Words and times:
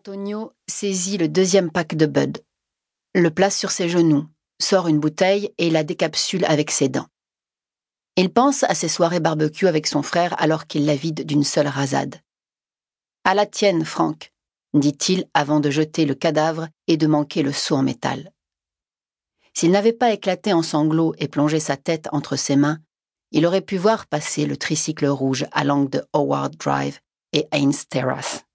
Antonio 0.00 0.54
saisit 0.66 1.18
le 1.18 1.28
deuxième 1.28 1.70
pack 1.70 1.94
de 1.94 2.06
Bud, 2.06 2.42
le 3.14 3.30
place 3.30 3.54
sur 3.54 3.70
ses 3.70 3.90
genoux, 3.90 4.26
sort 4.58 4.88
une 4.88 4.98
bouteille 4.98 5.52
et 5.58 5.68
la 5.68 5.84
décapsule 5.84 6.46
avec 6.46 6.70
ses 6.70 6.88
dents. 6.88 7.08
Il 8.16 8.32
pense 8.32 8.62
à 8.62 8.74
ses 8.74 8.88
soirées 8.88 9.20
barbecue 9.20 9.66
avec 9.66 9.86
son 9.86 10.02
frère 10.02 10.34
alors 10.40 10.66
qu'il 10.66 10.86
la 10.86 10.96
vide 10.96 11.26
d'une 11.26 11.44
seule 11.44 11.66
rasade. 11.66 12.18
À 13.24 13.34
la 13.34 13.44
tienne, 13.44 13.84
Franck, 13.84 14.32
dit-il 14.72 15.26
avant 15.34 15.60
de 15.60 15.68
jeter 15.68 16.06
le 16.06 16.14
cadavre 16.14 16.68
et 16.86 16.96
de 16.96 17.06
manquer 17.06 17.42
le 17.42 17.52
seau 17.52 17.76
en 17.76 17.82
métal. 17.82 18.32
S'il 19.52 19.70
n'avait 19.70 19.92
pas 19.92 20.14
éclaté 20.14 20.54
en 20.54 20.62
sanglots 20.62 21.12
et 21.18 21.28
plongé 21.28 21.60
sa 21.60 21.76
tête 21.76 22.08
entre 22.12 22.36
ses 22.36 22.56
mains, 22.56 22.78
il 23.32 23.44
aurait 23.44 23.60
pu 23.60 23.76
voir 23.76 24.06
passer 24.06 24.46
le 24.46 24.56
tricycle 24.56 25.08
rouge 25.08 25.44
à 25.52 25.62
l'angle 25.62 25.90
de 25.90 26.02
Howard 26.14 26.56
Drive 26.56 27.00
et 27.34 27.46
Haynes 27.52 27.74
Terrace. 27.90 28.46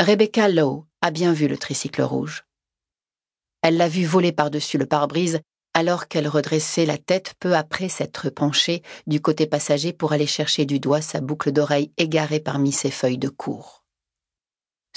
Rebecca 0.00 0.48
Lowe 0.48 0.86
a 1.02 1.12
bien 1.12 1.32
vu 1.32 1.46
le 1.46 1.56
tricycle 1.56 2.02
rouge. 2.02 2.44
Elle 3.62 3.76
l'a 3.76 3.88
vu 3.88 4.04
voler 4.04 4.32
par-dessus 4.32 4.76
le 4.76 4.86
pare-brise 4.86 5.40
alors 5.72 6.08
qu'elle 6.08 6.26
redressait 6.26 6.84
la 6.84 6.98
tête 6.98 7.34
peu 7.38 7.54
après 7.54 7.88
s'être 7.88 8.28
penchée 8.28 8.82
du 9.06 9.20
côté 9.20 9.46
passager 9.46 9.92
pour 9.92 10.12
aller 10.12 10.26
chercher 10.26 10.66
du 10.66 10.80
doigt 10.80 11.00
sa 11.00 11.20
boucle 11.20 11.52
d'oreille 11.52 11.92
égarée 11.96 12.40
parmi 12.40 12.72
ses 12.72 12.90
feuilles 12.90 13.18
de 13.18 13.28
cour. 13.28 13.84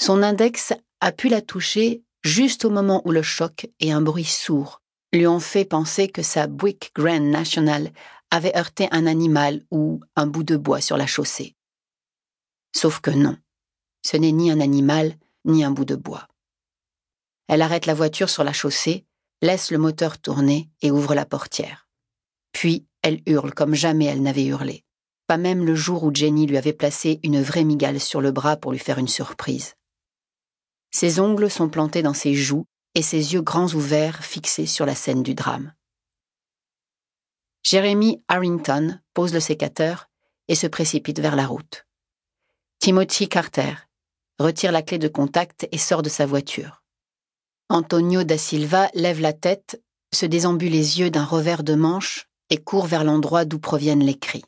Son 0.00 0.20
index 0.24 0.72
a 1.00 1.12
pu 1.12 1.28
la 1.28 1.42
toucher 1.42 2.02
juste 2.24 2.64
au 2.64 2.70
moment 2.70 3.00
où 3.04 3.12
le 3.12 3.22
choc 3.22 3.68
et 3.78 3.92
un 3.92 4.00
bruit 4.00 4.24
sourd 4.24 4.82
lui 5.12 5.28
ont 5.28 5.40
fait 5.40 5.64
penser 5.64 6.08
que 6.08 6.22
sa 6.22 6.48
Buick 6.48 6.90
Grand 6.96 7.20
National 7.20 7.92
avait 8.32 8.56
heurté 8.56 8.88
un 8.90 9.06
animal 9.06 9.64
ou 9.70 10.00
un 10.16 10.26
bout 10.26 10.42
de 10.42 10.56
bois 10.56 10.80
sur 10.80 10.96
la 10.96 11.06
chaussée. 11.06 11.54
Sauf 12.74 13.00
que 13.00 13.10
non, 13.10 13.36
ce 14.10 14.16
n'est 14.16 14.32
ni 14.32 14.50
un 14.50 14.60
animal 14.60 15.18
ni 15.44 15.64
un 15.64 15.70
bout 15.70 15.84
de 15.84 15.94
bois. 15.94 16.28
Elle 17.46 17.60
arrête 17.60 17.84
la 17.84 17.92
voiture 17.92 18.30
sur 18.30 18.42
la 18.42 18.54
chaussée, 18.54 19.04
laisse 19.42 19.70
le 19.70 19.76
moteur 19.76 20.18
tourner 20.18 20.70
et 20.80 20.90
ouvre 20.90 21.14
la 21.14 21.26
portière. 21.26 21.86
Puis 22.52 22.86
elle 23.02 23.20
hurle 23.26 23.52
comme 23.52 23.74
jamais 23.74 24.06
elle 24.06 24.22
n'avait 24.22 24.46
hurlé, 24.46 24.82
pas 25.26 25.36
même 25.36 25.62
le 25.62 25.74
jour 25.74 26.04
où 26.04 26.14
Jenny 26.14 26.46
lui 26.46 26.56
avait 26.56 26.72
placé 26.72 27.20
une 27.22 27.42
vraie 27.42 27.64
migale 27.64 28.00
sur 28.00 28.22
le 28.22 28.32
bras 28.32 28.56
pour 28.56 28.72
lui 28.72 28.78
faire 28.78 28.96
une 28.96 29.08
surprise. 29.08 29.74
Ses 30.90 31.20
ongles 31.20 31.50
sont 31.50 31.68
plantés 31.68 32.00
dans 32.00 32.14
ses 32.14 32.32
joues 32.32 32.64
et 32.94 33.02
ses 33.02 33.34
yeux 33.34 33.42
grands 33.42 33.74
ouverts 33.74 34.24
fixés 34.24 34.64
sur 34.64 34.86
la 34.86 34.94
scène 34.94 35.22
du 35.22 35.34
drame. 35.34 35.74
Jeremy 37.62 38.22
Harrington 38.28 39.00
pose 39.12 39.34
le 39.34 39.40
sécateur 39.40 40.08
et 40.48 40.54
se 40.54 40.66
précipite 40.66 41.20
vers 41.20 41.36
la 41.36 41.46
route. 41.46 41.84
Timothy 42.78 43.28
Carter 43.28 43.74
retire 44.38 44.72
la 44.72 44.82
clé 44.82 44.98
de 44.98 45.08
contact 45.08 45.68
et 45.72 45.78
sort 45.78 46.02
de 46.02 46.08
sa 46.08 46.26
voiture. 46.26 46.82
Antonio 47.68 48.24
da 48.24 48.38
Silva 48.38 48.88
lève 48.94 49.20
la 49.20 49.32
tête, 49.32 49.82
se 50.14 50.26
désembule 50.26 50.72
les 50.72 51.00
yeux 51.00 51.10
d'un 51.10 51.24
revers 51.24 51.62
de 51.62 51.74
manche 51.74 52.28
et 52.50 52.56
court 52.56 52.86
vers 52.86 53.04
l'endroit 53.04 53.44
d'où 53.44 53.58
proviennent 53.58 54.04
les 54.04 54.18
cris. 54.18 54.44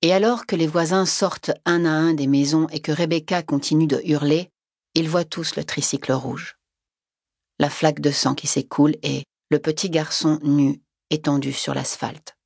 Et 0.00 0.12
alors 0.12 0.46
que 0.46 0.56
les 0.56 0.66
voisins 0.66 1.06
sortent 1.06 1.52
un 1.64 1.84
à 1.84 1.90
un 1.90 2.14
des 2.14 2.26
maisons 2.26 2.66
et 2.70 2.80
que 2.80 2.92
Rebecca 2.92 3.42
continue 3.42 3.86
de 3.86 4.00
hurler, 4.04 4.50
ils 4.94 5.08
voient 5.08 5.24
tous 5.24 5.56
le 5.56 5.64
tricycle 5.64 6.12
rouge. 6.12 6.56
La 7.58 7.70
flaque 7.70 8.00
de 8.00 8.10
sang 8.10 8.34
qui 8.34 8.46
s'écoule 8.46 8.96
et 9.02 9.24
le 9.50 9.58
petit 9.58 9.90
garçon 9.90 10.38
nu 10.42 10.80
étendu 11.10 11.52
sur 11.52 11.74
l'asphalte. 11.74 12.36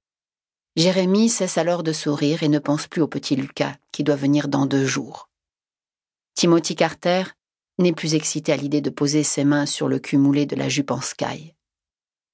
Jérémie 0.77 1.31
cesse 1.31 1.57
alors 1.57 1.83
de 1.83 1.93
sourire 1.93 2.43
et 2.43 2.49
ne 2.49 2.59
pense 2.59 2.87
plus 2.87 3.01
au 3.01 3.09
petit 3.09 3.37
Lucas 3.37 3.77
qui 3.93 4.05
doit 4.05 4.17
venir 4.17 4.49
dans 4.49 4.67
deux 4.67 4.85
jours. 4.85 5.31
Timothy 6.37 6.77
Carter 6.77 7.25
n'est 7.79 7.95
plus 7.95 8.15
excité 8.15 8.53
à 8.53 8.57
l'idée 8.57 8.83
de 8.83 8.91
poser 8.91 9.23
ses 9.23 9.45
mains 9.45 9.65
sur 9.65 9.89
le 9.89 9.99
cul 9.99 10.19
moulé 10.19 10.45
de 10.45 10.55
la 10.55 10.69
jupe 10.69 10.91
en 10.91 11.01
sky. 11.01 11.55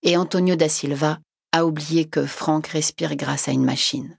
Et 0.03 0.17
Antonio 0.17 0.57
da 0.57 0.69
Silva 0.69 1.21
a 1.53 1.65
oublié 1.65 2.09
que 2.09 2.27
Franck 2.27 2.67
respire 2.67 3.15
grâce 3.15 3.47
à 3.47 3.53
une 3.53 3.65
machine. 3.65 4.19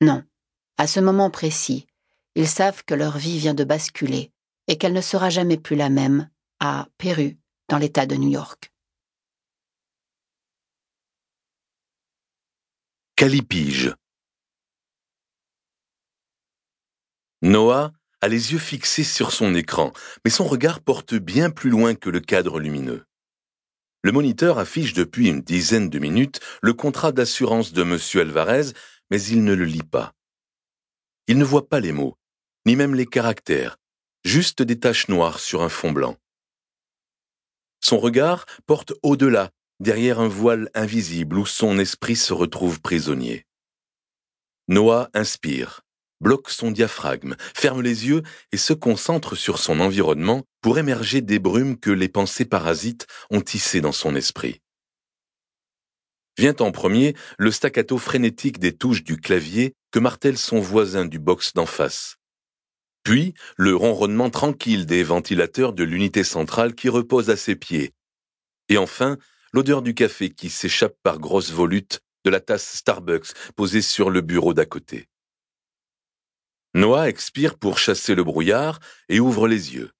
Non, 0.00 0.24
à 0.78 0.88
ce 0.88 0.98
moment 0.98 1.30
précis, 1.30 1.86
ils 2.34 2.48
savent 2.48 2.84
que 2.84 2.94
leur 2.94 3.18
vie 3.18 3.38
vient 3.38 3.54
de 3.54 3.62
basculer 3.62 4.32
et 4.66 4.78
qu'elle 4.78 4.94
ne 4.94 5.00
sera 5.00 5.30
jamais 5.30 5.56
plus 5.56 5.76
la 5.76 5.88
même 5.88 6.28
à 6.58 6.88
Perru, 6.98 7.38
dans 7.68 7.78
l'État 7.78 8.06
de 8.06 8.16
New 8.16 8.30
York. 8.30 8.72
Calipige 13.14 13.94
Noah 17.42 17.92
a 18.24 18.28
les 18.28 18.52
yeux 18.52 18.58
fixés 18.58 19.04
sur 19.04 19.32
son 19.32 19.54
écran, 19.54 19.92
mais 20.24 20.30
son 20.30 20.46
regard 20.46 20.80
porte 20.80 21.14
bien 21.14 21.50
plus 21.50 21.68
loin 21.68 21.94
que 21.94 22.08
le 22.08 22.20
cadre 22.20 22.58
lumineux. 22.58 23.04
Le 24.02 24.12
moniteur 24.12 24.58
affiche 24.58 24.94
depuis 24.94 25.28
une 25.28 25.42
dizaine 25.42 25.90
de 25.90 25.98
minutes 25.98 26.40
le 26.62 26.72
contrat 26.72 27.12
d'assurance 27.12 27.74
de 27.74 27.82
M. 27.82 27.98
Alvarez, 28.14 28.72
mais 29.10 29.22
il 29.22 29.44
ne 29.44 29.52
le 29.52 29.66
lit 29.66 29.82
pas. 29.82 30.14
Il 31.26 31.36
ne 31.36 31.44
voit 31.44 31.68
pas 31.68 31.80
les 31.80 31.92
mots, 31.92 32.16
ni 32.64 32.76
même 32.76 32.94
les 32.94 33.04
caractères, 33.04 33.76
juste 34.24 34.62
des 34.62 34.80
taches 34.80 35.08
noires 35.08 35.38
sur 35.38 35.62
un 35.62 35.68
fond 35.68 35.92
blanc. 35.92 36.16
Son 37.80 37.98
regard 37.98 38.46
porte 38.64 38.94
au-delà, 39.02 39.50
derrière 39.80 40.18
un 40.18 40.28
voile 40.28 40.70
invisible 40.72 41.36
où 41.36 41.44
son 41.44 41.78
esprit 41.78 42.16
se 42.16 42.32
retrouve 42.32 42.80
prisonnier. 42.80 43.44
Noah 44.68 45.10
inspire, 45.12 45.83
bloque 46.24 46.50
son 46.50 46.72
diaphragme, 46.72 47.36
ferme 47.54 47.82
les 47.82 48.08
yeux 48.08 48.22
et 48.50 48.56
se 48.56 48.72
concentre 48.72 49.36
sur 49.36 49.58
son 49.58 49.78
environnement 49.78 50.42
pour 50.62 50.78
émerger 50.78 51.20
des 51.20 51.38
brumes 51.38 51.78
que 51.78 51.90
les 51.90 52.08
pensées 52.08 52.46
parasites 52.46 53.06
ont 53.30 53.42
tissées 53.42 53.82
dans 53.82 53.92
son 53.92 54.16
esprit. 54.16 54.60
Vient 56.36 56.56
en 56.58 56.72
premier 56.72 57.14
le 57.38 57.52
staccato 57.52 57.98
frénétique 57.98 58.58
des 58.58 58.72
touches 58.72 59.04
du 59.04 59.18
clavier 59.18 59.74
que 59.92 60.00
martèle 60.00 60.38
son 60.38 60.58
voisin 60.58 61.04
du 61.04 61.20
box 61.20 61.52
d'en 61.52 61.66
face. 61.66 62.16
Puis, 63.04 63.34
le 63.56 63.76
ronronnement 63.76 64.30
tranquille 64.30 64.86
des 64.86 65.02
ventilateurs 65.02 65.74
de 65.74 65.84
l'unité 65.84 66.24
centrale 66.24 66.74
qui 66.74 66.88
repose 66.88 67.28
à 67.28 67.36
ses 67.36 67.54
pieds. 67.54 67.92
Et 68.70 68.78
enfin, 68.78 69.18
l'odeur 69.52 69.82
du 69.82 69.94
café 69.94 70.30
qui 70.30 70.48
s'échappe 70.48 70.96
par 71.02 71.18
grosses 71.18 71.52
volutes 71.52 72.00
de 72.24 72.30
la 72.30 72.40
tasse 72.40 72.78
Starbucks 72.78 73.34
posée 73.54 73.82
sur 73.82 74.08
le 74.08 74.22
bureau 74.22 74.54
d'à 74.54 74.64
côté. 74.64 75.06
Noah 76.74 77.08
expire 77.08 77.56
pour 77.56 77.78
chasser 77.78 78.16
le 78.16 78.24
brouillard 78.24 78.80
et 79.08 79.20
ouvre 79.20 79.46
les 79.46 79.74
yeux. 79.74 79.92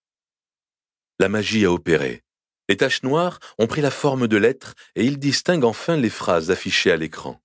La 1.20 1.28
magie 1.28 1.64
a 1.64 1.72
opéré. 1.72 2.24
Les 2.68 2.76
taches 2.76 3.04
noires 3.04 3.38
ont 3.58 3.68
pris 3.68 3.80
la 3.80 3.92
forme 3.92 4.26
de 4.26 4.36
lettres 4.36 4.74
et 4.96 5.04
il 5.04 5.18
distingue 5.18 5.64
enfin 5.64 5.96
les 5.96 6.10
phrases 6.10 6.50
affichées 6.50 6.90
à 6.90 6.96
l'écran. 6.96 7.40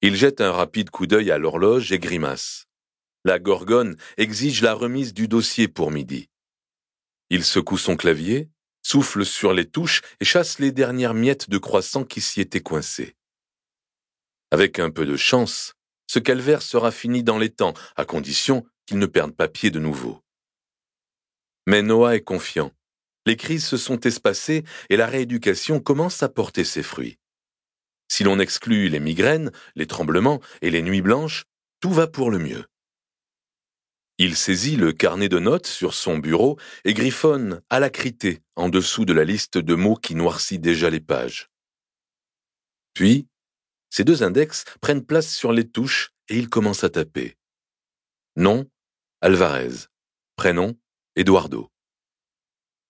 Il 0.00 0.14
jette 0.14 0.40
un 0.40 0.52
rapide 0.52 0.90
coup 0.90 1.08
d'œil 1.08 1.32
à 1.32 1.38
l'horloge 1.38 1.90
et 1.90 1.98
grimace. 1.98 2.66
La 3.24 3.38
Gorgone 3.38 3.96
exige 4.16 4.62
la 4.62 4.72
remise 4.72 5.12
du 5.12 5.26
dossier 5.26 5.66
pour 5.66 5.90
midi. 5.90 6.28
Il 7.30 7.44
secoue 7.44 7.78
son 7.78 7.96
clavier, 7.96 8.48
souffle 8.82 9.26
sur 9.26 9.52
les 9.52 9.68
touches 9.68 10.02
et 10.20 10.24
chasse 10.24 10.58
les 10.60 10.72
dernières 10.72 11.14
miettes 11.14 11.50
de 11.50 11.58
croissant 11.58 12.04
qui 12.04 12.20
s'y 12.20 12.40
étaient 12.40 12.62
coincées. 12.62 13.16
Avec 14.52 14.78
un 14.78 14.90
peu 14.90 15.04
de 15.04 15.16
chance, 15.16 15.74
ce 16.10 16.18
calvaire 16.18 16.60
sera 16.60 16.90
fini 16.90 17.22
dans 17.22 17.38
les 17.38 17.50
temps, 17.50 17.72
à 17.94 18.04
condition 18.04 18.66
qu'il 18.84 18.98
ne 18.98 19.06
perde 19.06 19.30
pas 19.30 19.46
pied 19.46 19.70
de 19.70 19.78
nouveau. 19.78 20.24
Mais 21.68 21.82
Noah 21.82 22.16
est 22.16 22.24
confiant. 22.24 22.72
Les 23.26 23.36
crises 23.36 23.64
se 23.64 23.76
sont 23.76 24.00
espacées 24.00 24.64
et 24.88 24.96
la 24.96 25.06
rééducation 25.06 25.78
commence 25.78 26.24
à 26.24 26.28
porter 26.28 26.64
ses 26.64 26.82
fruits. 26.82 27.20
Si 28.08 28.24
l'on 28.24 28.40
exclut 28.40 28.88
les 28.88 28.98
migraines, 28.98 29.52
les 29.76 29.86
tremblements 29.86 30.40
et 30.62 30.70
les 30.70 30.82
nuits 30.82 31.00
blanches, 31.00 31.44
tout 31.78 31.92
va 31.92 32.08
pour 32.08 32.32
le 32.32 32.40
mieux. 32.40 32.64
Il 34.18 34.34
saisit 34.34 34.74
le 34.74 34.92
carnet 34.92 35.28
de 35.28 35.38
notes 35.38 35.68
sur 35.68 35.94
son 35.94 36.18
bureau 36.18 36.58
et 36.84 36.92
griffonne 36.92 37.62
alacrité 37.70 38.40
en 38.56 38.68
dessous 38.68 39.04
de 39.04 39.12
la 39.12 39.22
liste 39.22 39.58
de 39.58 39.74
mots 39.76 39.94
qui 39.94 40.16
noircit 40.16 40.58
déjà 40.58 40.90
les 40.90 40.98
pages. 40.98 41.50
Puis, 42.94 43.28
ses 43.90 44.04
deux 44.04 44.22
index 44.22 44.64
prennent 44.80 45.04
place 45.04 45.32
sur 45.32 45.52
les 45.52 45.68
touches 45.68 46.12
et 46.28 46.38
il 46.38 46.48
commence 46.48 46.84
à 46.84 46.90
taper. 46.90 47.36
Nom, 48.36 48.70
Alvarez. 49.20 49.88
Prénom, 50.36 50.74
Eduardo. 51.16 51.70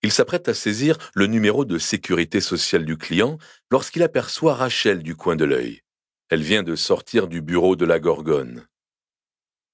Il 0.03 0.13
s'apprête 0.13 0.49
à 0.49 0.55
saisir 0.55 0.97
le 1.15 1.27
numéro 1.27 1.65
de 1.65 1.79
sécurité 1.79 2.41
sociale 2.41 2.85
du 2.85 2.97
client 2.97 3.39
lorsqu'il 3.71 4.03
aperçoit 4.03 4.55
Rachel 4.55 5.03
du 5.03 5.17
coin 5.17 5.37
de 5.37 5.45
l'œil. 5.45 5.83
Elle 6.29 6.43
vient 6.43 6.63
de 6.63 6.77
sortir 6.77 7.27
du 7.27 7.43
bureau 7.43 7.75
de 7.75 7.85
la 7.85 7.99
Gorgone. 7.99 8.67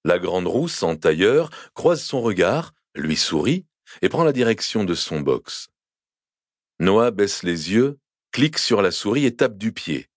La 0.05 0.19
grande 0.19 0.47
rousse 0.47 0.83
en 0.83 0.97
tailleur 0.97 1.51
croise 1.75 2.03
son 2.03 2.23
regard, 2.23 2.73
lui 2.95 3.17
sourit 3.17 3.67
et 4.03 4.09
prend 4.09 4.25
la 4.25 4.33
direction 4.33 4.85
de 4.85 4.95
son 4.95 5.21
box. 5.21 5.69
Noah 6.81 7.11
baisse 7.11 7.43
les 7.43 7.73
yeux, 7.73 7.99
clique 8.33 8.59
sur 8.59 8.83
la 8.83 8.91
souris 8.91 9.27
et 9.27 9.37
tape 9.37 9.59
du 9.59 9.73
pied. 9.73 10.09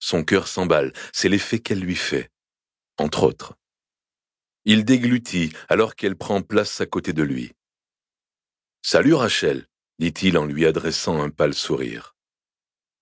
Son 0.00 0.24
cœur 0.24 0.48
s'emballe, 0.48 0.92
c'est 1.12 1.28
l'effet 1.28 1.58
qu'elle 1.58 1.80
lui 1.80 1.96
fait, 1.96 2.30
entre 2.98 3.24
autres. 3.24 3.54
Il 4.64 4.84
déglutit 4.84 5.52
alors 5.68 5.94
qu'elle 5.94 6.16
prend 6.16 6.42
place 6.42 6.80
à 6.80 6.86
côté 6.86 7.12
de 7.12 7.22
lui. 7.22 7.52
Salut 8.82 9.14
Rachel, 9.14 9.66
dit-il 9.98 10.38
en 10.38 10.44
lui 10.44 10.66
adressant 10.66 11.20
un 11.20 11.30
pâle 11.30 11.54
sourire. 11.54 12.16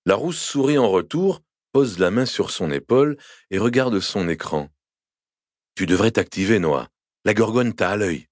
La 0.04 0.14
rousse 0.14 0.40
sourit 0.40 0.78
en 0.78 0.88
retour, 0.88 1.42
pose 1.72 1.98
la 1.98 2.10
main 2.10 2.26
sur 2.26 2.50
son 2.50 2.70
épaule 2.70 3.16
et 3.50 3.58
regarde 3.58 4.00
son 4.00 4.28
écran. 4.28 4.70
Tu 5.74 5.86
devrais 5.86 6.12
t'activer, 6.12 6.58
Noah. 6.58 6.88
La 7.24 7.34
gorgone 7.34 7.74
t'a 7.74 7.90
à 7.90 7.96
l'œil. 7.96 8.28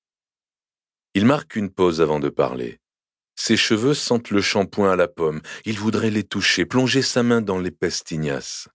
Il 1.14 1.26
marque 1.26 1.56
une 1.56 1.70
pause 1.70 2.00
avant 2.00 2.20
de 2.20 2.28
parler. 2.28 2.80
Ses 3.36 3.56
cheveux 3.56 3.94
sentent 3.94 4.30
le 4.30 4.40
shampoing 4.40 4.92
à 4.92 4.96
la 4.96 5.08
pomme. 5.08 5.42
Il 5.64 5.78
voudrait 5.78 6.10
les 6.10 6.24
toucher, 6.24 6.66
plonger 6.66 7.02
sa 7.02 7.22
main 7.22 7.40
dans 7.40 7.58
l'épaisse 7.58 8.04
tignasse. 8.04 8.68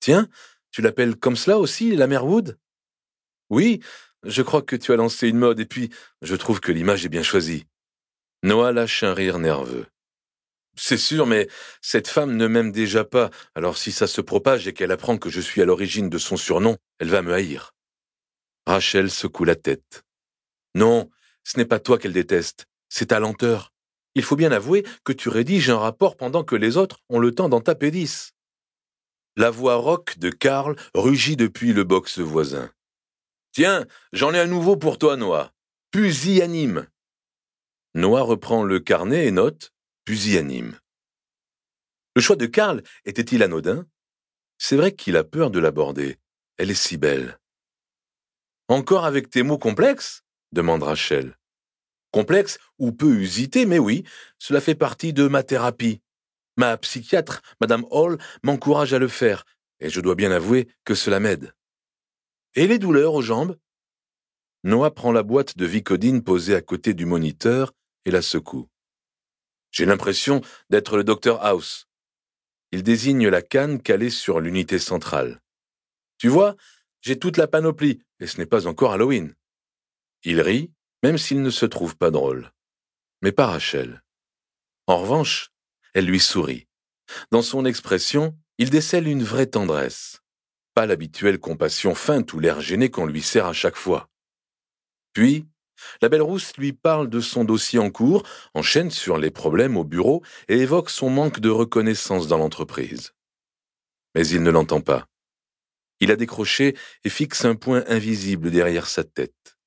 Tiens, 0.00 0.28
tu 0.70 0.82
l'appelles 0.82 1.16
comme 1.16 1.36
cela 1.36 1.58
aussi, 1.58 1.94
la 1.94 2.06
mère 2.06 2.26
Wood? 2.26 2.58
Oui, 3.50 3.80
je 4.24 4.42
crois 4.42 4.62
que 4.62 4.76
tu 4.76 4.92
as 4.92 4.96
lancé 4.96 5.28
une 5.28 5.38
mode 5.38 5.60
et 5.60 5.66
puis 5.66 5.90
je 6.22 6.36
trouve 6.36 6.60
que 6.60 6.72
l'image 6.72 7.04
est 7.04 7.10
bien 7.10 7.22
choisie. 7.22 7.66
Noah 8.42 8.72
lâche 8.72 9.02
un 9.02 9.12
rire 9.12 9.38
nerveux. 9.38 9.86
C'est 10.76 10.96
sûr, 10.96 11.26
mais 11.26 11.48
cette 11.82 12.08
femme 12.08 12.36
ne 12.36 12.46
m'aime 12.46 12.72
déjà 12.72 13.04
pas, 13.04 13.30
alors 13.54 13.76
si 13.76 13.92
ça 13.92 14.06
se 14.06 14.20
propage 14.20 14.66
et 14.66 14.72
qu'elle 14.72 14.92
apprend 14.92 15.18
que 15.18 15.28
je 15.28 15.40
suis 15.40 15.60
à 15.60 15.66
l'origine 15.66 16.08
de 16.08 16.16
son 16.16 16.36
surnom, 16.36 16.78
elle 16.98 17.10
va 17.10 17.22
me 17.22 17.34
haïr. 17.34 17.74
Rachel 18.66 19.10
secoue 19.10 19.44
la 19.44 19.56
tête. 19.56 20.04
Non, 20.74 21.10
ce 21.44 21.58
n'est 21.58 21.66
pas 21.66 21.80
toi 21.80 21.98
qu'elle 21.98 22.12
déteste, 22.12 22.66
c'est 22.90 23.06
ta 23.06 23.20
lenteur. 23.20 23.72
Il 24.14 24.22
faut 24.22 24.36
bien 24.36 24.52
avouer 24.52 24.84
que 25.04 25.12
tu 25.12 25.30
rédiges 25.30 25.70
un 25.70 25.78
rapport 25.78 26.18
pendant 26.18 26.44
que 26.44 26.56
les 26.56 26.76
autres 26.76 26.98
ont 27.08 27.20
le 27.20 27.34
temps 27.34 27.48
d'en 27.48 27.60
taper 27.60 27.90
dix. 27.90 28.32
La 29.36 29.50
voix 29.50 29.76
rauque 29.76 30.18
de 30.18 30.28
Karl 30.28 30.76
rugit 30.94 31.36
depuis 31.36 31.72
le 31.72 31.84
box 31.84 32.18
voisin. 32.18 32.70
Tiens, 33.52 33.86
j'en 34.12 34.34
ai 34.34 34.40
un 34.40 34.46
nouveau 34.46 34.76
pour 34.76 34.98
toi, 34.98 35.16
Noah. 35.16 35.52
Pusillanime. 35.92 36.86
Noah 37.94 38.22
reprend 38.22 38.64
le 38.64 38.80
carnet 38.80 39.26
et 39.26 39.30
note 39.30 39.72
pusillanime. 40.04 40.78
Le 42.16 42.22
choix 42.22 42.36
de 42.36 42.46
Karl 42.46 42.82
était-il 43.04 43.42
anodin? 43.42 43.86
C'est 44.58 44.76
vrai 44.76 44.92
qu'il 44.92 45.16
a 45.16 45.24
peur 45.24 45.50
de 45.50 45.58
l'aborder. 45.58 46.18
Elle 46.56 46.70
est 46.70 46.74
si 46.74 46.96
belle. 46.96 47.38
Encore 48.68 49.04
avec 49.04 49.30
tes 49.30 49.42
mots 49.42 49.58
complexes? 49.58 50.22
demande 50.52 50.82
Rachel. 50.82 51.39
Complexe 52.10 52.58
ou 52.78 52.92
peu 52.92 53.14
usité, 53.14 53.66
mais 53.66 53.78
oui, 53.78 54.04
cela 54.38 54.60
fait 54.60 54.74
partie 54.74 55.12
de 55.12 55.28
ma 55.28 55.42
thérapie. 55.42 56.00
Ma 56.56 56.76
psychiatre, 56.76 57.42
Madame 57.60 57.86
Hall, 57.90 58.18
m'encourage 58.42 58.92
à 58.92 58.98
le 58.98 59.08
faire, 59.08 59.44
et 59.78 59.88
je 59.88 60.00
dois 60.00 60.14
bien 60.14 60.32
avouer 60.32 60.68
que 60.84 60.94
cela 60.94 61.20
m'aide. 61.20 61.54
Et 62.54 62.66
les 62.66 62.78
douleurs 62.78 63.14
aux 63.14 63.22
jambes? 63.22 63.56
Noah 64.64 64.90
prend 64.90 65.12
la 65.12 65.22
boîte 65.22 65.56
de 65.56 65.64
Vicodine 65.64 66.22
posée 66.22 66.54
à 66.54 66.60
côté 66.60 66.92
du 66.92 67.06
moniteur 67.06 67.72
et 68.04 68.10
la 68.10 68.22
secoue. 68.22 68.68
J'ai 69.70 69.86
l'impression 69.86 70.40
d'être 70.68 70.96
le 70.96 71.04
docteur 71.04 71.44
House. 71.44 71.86
Il 72.72 72.82
désigne 72.82 73.28
la 73.28 73.40
canne 73.40 73.80
calée 73.80 74.10
sur 74.10 74.40
l'unité 74.40 74.78
centrale. 74.78 75.40
Tu 76.18 76.28
vois, 76.28 76.56
j'ai 77.00 77.18
toute 77.18 77.36
la 77.36 77.46
panoplie, 77.46 78.02
et 78.18 78.26
ce 78.26 78.38
n'est 78.38 78.46
pas 78.46 78.66
encore 78.66 78.92
Halloween. 78.92 79.34
Il 80.24 80.40
rit, 80.40 80.72
même 81.02 81.18
s'il 81.18 81.42
ne 81.42 81.50
se 81.50 81.66
trouve 81.66 81.96
pas 81.96 82.10
drôle. 82.10 82.52
Mais 83.22 83.32
pas 83.32 83.46
Rachel. 83.46 84.02
En 84.86 84.98
revanche, 84.98 85.50
elle 85.94 86.06
lui 86.06 86.20
sourit. 86.20 86.66
Dans 87.30 87.42
son 87.42 87.64
expression, 87.64 88.36
il 88.58 88.70
décèle 88.70 89.08
une 89.08 89.22
vraie 89.22 89.46
tendresse. 89.46 90.20
Pas 90.74 90.86
l'habituelle 90.86 91.38
compassion 91.38 91.94
feinte 91.94 92.32
ou 92.32 92.38
l'air 92.38 92.60
gêné 92.60 92.90
qu'on 92.90 93.06
lui 93.06 93.22
sert 93.22 93.46
à 93.46 93.52
chaque 93.52 93.76
fois. 93.76 94.08
Puis, 95.12 95.46
la 96.02 96.08
belle 96.08 96.22
rousse 96.22 96.56
lui 96.56 96.72
parle 96.72 97.08
de 97.08 97.20
son 97.20 97.44
dossier 97.44 97.78
en 97.78 97.90
cours, 97.90 98.22
enchaîne 98.54 98.90
sur 98.90 99.18
les 99.18 99.30
problèmes 99.30 99.76
au 99.76 99.84
bureau 99.84 100.22
et 100.48 100.58
évoque 100.58 100.90
son 100.90 101.10
manque 101.10 101.40
de 101.40 101.48
reconnaissance 101.48 102.28
dans 102.28 102.38
l'entreprise. 102.38 103.12
Mais 104.14 104.26
il 104.26 104.42
ne 104.42 104.50
l'entend 104.50 104.80
pas. 104.80 105.06
Il 106.00 106.10
a 106.10 106.16
décroché 106.16 106.76
et 107.04 107.10
fixe 107.10 107.44
un 107.44 107.54
point 107.54 107.84
invisible 107.86 108.50
derrière 108.50 108.86
sa 108.86 109.04
tête. 109.04 109.58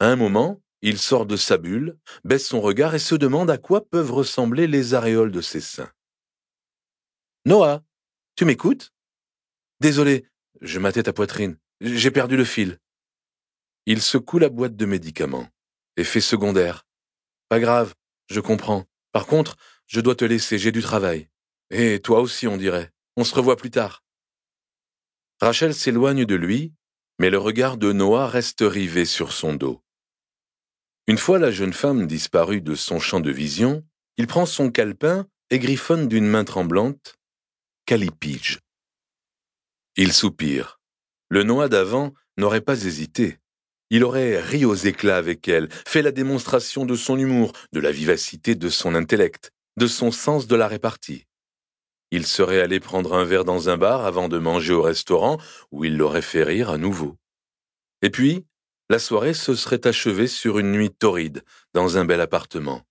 À 0.00 0.06
un 0.06 0.16
moment, 0.16 0.62
il 0.80 0.98
sort 0.98 1.26
de 1.26 1.36
sa 1.36 1.58
bulle, 1.58 1.98
baisse 2.24 2.46
son 2.46 2.62
regard 2.62 2.94
et 2.94 2.98
se 2.98 3.14
demande 3.14 3.50
à 3.50 3.58
quoi 3.58 3.86
peuvent 3.86 4.12
ressembler 4.12 4.66
les 4.66 4.94
aréoles 4.94 5.30
de 5.30 5.42
ses 5.42 5.60
seins. 5.60 5.92
Noah, 7.44 7.84
tu 8.34 8.46
m'écoutes? 8.46 8.94
Désolé, 9.80 10.26
je 10.62 10.78
matais 10.78 11.02
ta 11.02 11.12
poitrine. 11.12 11.58
J'ai 11.82 12.10
perdu 12.10 12.38
le 12.38 12.46
fil. 12.46 12.78
Il 13.84 14.00
secoue 14.00 14.38
la 14.38 14.48
boîte 14.48 14.74
de 14.74 14.86
médicaments. 14.86 15.48
Effet 15.98 16.22
secondaire. 16.22 16.86
Pas 17.50 17.60
grave, 17.60 17.94
je 18.30 18.40
comprends. 18.40 18.86
Par 19.12 19.26
contre, 19.26 19.56
je 19.86 20.00
dois 20.00 20.14
te 20.14 20.24
laisser, 20.24 20.56
j'ai 20.56 20.72
du 20.72 20.80
travail. 20.80 21.28
Et 21.68 22.00
toi 22.00 22.20
aussi, 22.20 22.46
on 22.46 22.56
dirait. 22.56 22.90
On 23.16 23.24
se 23.24 23.34
revoit 23.34 23.56
plus 23.56 23.70
tard. 23.70 24.02
Rachel 25.42 25.74
s'éloigne 25.74 26.24
de 26.24 26.34
lui, 26.36 26.72
mais 27.18 27.28
le 27.28 27.38
regard 27.38 27.76
de 27.76 27.92
Noah 27.92 28.28
reste 28.28 28.62
rivé 28.62 29.04
sur 29.04 29.32
son 29.32 29.52
dos. 29.52 29.82
Une 31.10 31.18
fois 31.18 31.40
la 31.40 31.50
jeune 31.50 31.72
femme 31.72 32.06
disparue 32.06 32.60
de 32.60 32.76
son 32.76 33.00
champ 33.00 33.18
de 33.18 33.32
vision, 33.32 33.84
il 34.16 34.28
prend 34.28 34.46
son 34.46 34.70
calepin 34.70 35.26
et 35.50 35.58
griffonne 35.58 36.06
d'une 36.06 36.28
main 36.28 36.44
tremblante 36.44 37.16
Calipige. 37.84 38.60
Il 39.96 40.12
soupire. 40.12 40.78
Le 41.28 41.42
Noah 41.42 41.68
d'avant 41.68 42.14
n'aurait 42.36 42.60
pas 42.60 42.84
hésité. 42.84 43.38
Il 43.90 44.04
aurait 44.04 44.40
ri 44.40 44.64
aux 44.64 44.76
éclats 44.76 45.16
avec 45.16 45.48
elle, 45.48 45.68
fait 45.84 46.02
la 46.02 46.12
démonstration 46.12 46.86
de 46.86 46.94
son 46.94 47.18
humour, 47.18 47.54
de 47.72 47.80
la 47.80 47.90
vivacité 47.90 48.54
de 48.54 48.68
son 48.68 48.94
intellect, 48.94 49.50
de 49.78 49.88
son 49.88 50.12
sens 50.12 50.46
de 50.46 50.54
la 50.54 50.68
répartie. 50.68 51.26
Il 52.12 52.24
serait 52.24 52.60
allé 52.60 52.78
prendre 52.78 53.14
un 53.14 53.24
verre 53.24 53.44
dans 53.44 53.68
un 53.68 53.76
bar 53.76 54.06
avant 54.06 54.28
de 54.28 54.38
manger 54.38 54.74
au 54.74 54.82
restaurant 54.82 55.38
où 55.72 55.84
il 55.84 55.96
l'aurait 55.96 56.22
fait 56.22 56.44
rire 56.44 56.70
à 56.70 56.78
nouveau. 56.78 57.16
Et 58.00 58.10
puis, 58.10 58.46
la 58.90 58.98
soirée 58.98 59.34
se 59.34 59.54
serait 59.54 59.86
achevée 59.86 60.26
sur 60.26 60.58
une 60.58 60.72
nuit 60.72 60.90
torride, 60.90 61.44
dans 61.74 61.96
un 61.96 62.04
bel 62.04 62.20
appartement. 62.20 62.82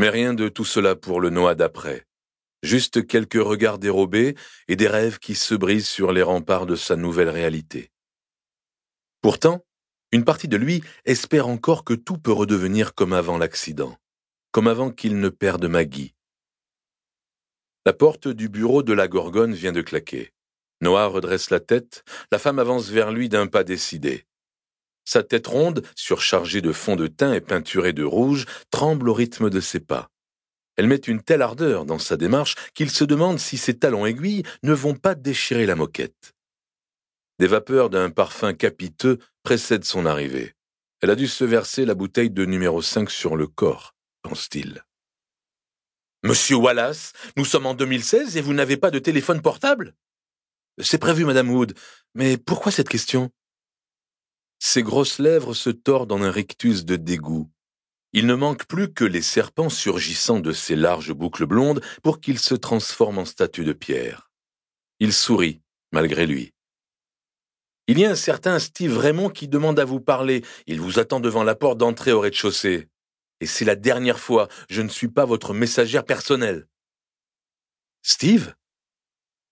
Mais 0.00 0.08
rien 0.08 0.32
de 0.32 0.48
tout 0.48 0.64
cela 0.64 0.96
pour 0.96 1.20
le 1.20 1.28
Noah 1.28 1.54
d'après. 1.54 2.06
Juste 2.62 3.06
quelques 3.06 3.34
regards 3.34 3.78
dérobés 3.78 4.34
et 4.66 4.76
des 4.76 4.88
rêves 4.88 5.18
qui 5.18 5.34
se 5.34 5.54
brisent 5.54 5.86
sur 5.86 6.10
les 6.10 6.22
remparts 6.22 6.64
de 6.64 6.74
sa 6.74 6.96
nouvelle 6.96 7.28
réalité. 7.28 7.90
Pourtant, 9.20 9.62
une 10.10 10.24
partie 10.24 10.48
de 10.48 10.56
lui 10.56 10.82
espère 11.04 11.48
encore 11.48 11.84
que 11.84 11.92
tout 11.92 12.16
peut 12.16 12.32
redevenir 12.32 12.94
comme 12.94 13.12
avant 13.12 13.36
l'accident, 13.36 13.94
comme 14.52 14.68
avant 14.68 14.90
qu'il 14.90 15.20
ne 15.20 15.28
perde 15.28 15.66
Maggie. 15.66 16.14
La 17.84 17.92
porte 17.92 18.28
du 18.28 18.48
bureau 18.48 18.82
de 18.82 18.94
la 18.94 19.06
Gorgone 19.06 19.52
vient 19.52 19.72
de 19.72 19.82
claquer. 19.82 20.32
Noah 20.80 21.08
redresse 21.08 21.50
la 21.50 21.60
tête, 21.60 22.04
la 22.32 22.38
femme 22.38 22.58
avance 22.58 22.88
vers 22.88 23.12
lui 23.12 23.28
d'un 23.28 23.48
pas 23.48 23.64
décidé. 23.64 24.27
Sa 25.08 25.22
tête 25.22 25.46
ronde, 25.46 25.86
surchargée 25.96 26.60
de 26.60 26.70
fond 26.70 26.94
de 26.94 27.06
teint 27.06 27.32
et 27.32 27.40
peinturée 27.40 27.94
de 27.94 28.04
rouge, 28.04 28.44
tremble 28.70 29.08
au 29.08 29.14
rythme 29.14 29.48
de 29.48 29.58
ses 29.58 29.80
pas. 29.80 30.10
Elle 30.76 30.86
met 30.86 30.96
une 30.96 31.22
telle 31.22 31.40
ardeur 31.40 31.86
dans 31.86 31.98
sa 31.98 32.18
démarche 32.18 32.56
qu'il 32.74 32.90
se 32.90 33.04
demande 33.04 33.38
si 33.38 33.56
ses 33.56 33.78
talons 33.78 34.04
aiguilles 34.04 34.42
ne 34.62 34.74
vont 34.74 34.94
pas 34.94 35.14
déchirer 35.14 35.64
la 35.64 35.76
moquette. 35.76 36.34
Des 37.38 37.46
vapeurs 37.46 37.88
d'un 37.88 38.10
parfum 38.10 38.52
capiteux 38.52 39.16
précèdent 39.44 39.86
son 39.86 40.04
arrivée. 40.04 40.52
Elle 41.00 41.08
a 41.08 41.16
dû 41.16 41.26
se 41.26 41.44
verser 41.44 41.86
la 41.86 41.94
bouteille 41.94 42.30
de 42.30 42.44
numéro 42.44 42.82
5 42.82 43.10
sur 43.10 43.34
le 43.34 43.46
corps, 43.46 43.94
pense-t-il. 44.20 44.84
Monsieur 46.22 46.56
Wallace, 46.56 47.14
nous 47.38 47.46
sommes 47.46 47.64
en 47.64 47.72
2016 47.72 48.36
et 48.36 48.42
vous 48.42 48.52
n'avez 48.52 48.76
pas 48.76 48.90
de 48.90 48.98
téléphone 48.98 49.40
portable? 49.40 49.94
C'est 50.82 50.98
prévu, 50.98 51.24
Madame 51.24 51.50
Wood. 51.50 51.72
Mais 52.14 52.36
pourquoi 52.36 52.70
cette 52.72 52.90
question? 52.90 53.30
Ses 54.58 54.82
grosses 54.82 55.18
lèvres 55.18 55.54
se 55.54 55.70
tordent 55.70 56.12
en 56.12 56.22
un 56.22 56.30
rictus 56.30 56.84
de 56.84 56.96
dégoût. 56.96 57.50
Il 58.12 58.26
ne 58.26 58.34
manque 58.34 58.66
plus 58.66 58.92
que 58.92 59.04
les 59.04 59.22
serpents 59.22 59.68
surgissant 59.68 60.40
de 60.40 60.52
ses 60.52 60.76
larges 60.76 61.12
boucles 61.12 61.46
blondes 61.46 61.82
pour 62.02 62.20
qu'il 62.20 62.38
se 62.38 62.54
transforme 62.54 63.18
en 63.18 63.24
statue 63.24 63.64
de 63.64 63.72
pierre. 63.72 64.30
Il 64.98 65.12
sourit, 65.12 65.60
malgré 65.92 66.26
lui. 66.26 66.54
Il 67.86 67.98
y 67.98 68.04
a 68.04 68.10
un 68.10 68.16
certain 68.16 68.58
Steve 68.58 68.98
Raymond 68.98 69.30
qui 69.30 69.48
demande 69.48 69.78
à 69.78 69.84
vous 69.84 70.00
parler. 70.00 70.44
Il 70.66 70.80
vous 70.80 70.98
attend 70.98 71.20
devant 71.20 71.44
la 71.44 71.54
porte 71.54 71.78
d'entrée 71.78 72.12
au 72.12 72.20
rez-de-chaussée. 72.20 72.88
Et 73.40 73.46
c'est 73.46 73.64
la 73.64 73.76
dernière 73.76 74.18
fois, 74.18 74.48
je 74.68 74.82
ne 74.82 74.88
suis 74.88 75.08
pas 75.08 75.24
votre 75.24 75.54
messagère 75.54 76.04
personnelle. 76.04 76.66
Steve? 78.02 78.54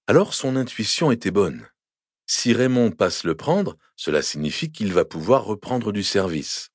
Alors 0.07 0.35
son 0.35 0.57
intuition 0.57 1.11
était 1.11 1.31
bonne. 1.31 1.69
Si 2.27 2.53
Raymond 2.53 2.91
passe 2.91 3.25
le 3.25 3.37
prendre, 3.37 3.77
cela 3.95 4.21
signifie 4.21 4.73
qu'il 4.73 4.93
va 4.93 5.05
pouvoir 5.05 5.45
reprendre 5.45 5.93
du 5.93 6.03
service. 6.03 6.71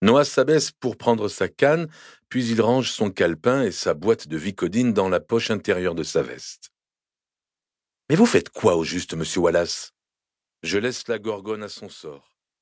Noah 0.00 0.24
s'abaisse 0.24 0.70
pour 0.70 0.96
prendre 0.96 1.28
sa 1.28 1.48
canne, 1.48 1.88
puis 2.28 2.46
il 2.46 2.60
range 2.60 2.90
son 2.90 3.10
calepin 3.10 3.62
et 3.62 3.72
sa 3.72 3.94
boîte 3.94 4.28
de 4.28 4.36
vicodine 4.36 4.92
dans 4.92 5.08
la 5.08 5.20
poche 5.20 5.50
intérieure 5.50 5.94
de 5.94 6.02
sa 6.02 6.22
veste. 6.22 6.70
Mais 8.08 8.16
vous 8.16 8.26
faites 8.26 8.50
quoi 8.50 8.76
au 8.76 8.84
juste, 8.84 9.14
monsieur 9.14 9.40
Wallace? 9.40 9.92
Je 10.62 10.78
laisse 10.78 11.08
la 11.08 11.18
gorgone 11.18 11.62
à 11.62 11.68
son 11.68 11.88
sort. 11.88 12.33